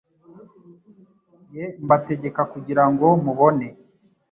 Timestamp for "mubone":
3.23-3.67